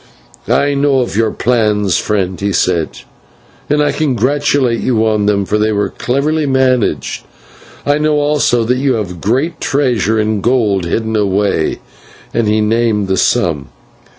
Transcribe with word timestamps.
"I 0.47 0.73
know 0.73 0.93
all 0.93 1.09
your 1.09 1.29
plans, 1.29 1.99
friend," 1.99 2.41
he 2.41 2.53
said, 2.53 3.01
"and 3.69 3.83
I 3.83 3.91
congratulate 3.91 4.79
you 4.79 5.05
on 5.05 5.27
them, 5.27 5.45
for 5.45 5.59
they 5.59 5.71
were 5.71 5.89
cleverly 5.91 6.47
managed. 6.47 7.23
I 7.85 7.99
know 7.99 8.15
also 8.19 8.63
that 8.63 8.79
you 8.79 8.95
have 8.95 9.11
a 9.11 9.13
great 9.13 9.61
treasure 9.61 10.19
in 10.19 10.41
gold 10.41 10.85
hidden 10.85 11.15
away" 11.15 11.81
and 12.33 12.47
he 12.47 12.61
named 12.61 13.09
the 13.09 13.15
sum. 13.17 13.67